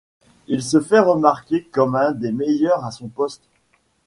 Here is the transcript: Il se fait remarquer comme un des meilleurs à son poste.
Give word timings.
Il 0.47 0.63
se 0.63 0.81
fait 0.81 0.97
remarquer 0.97 1.63
comme 1.65 1.95
un 1.95 2.11
des 2.11 2.31
meilleurs 2.31 2.83
à 2.83 2.89
son 2.89 3.07
poste. 3.07 3.43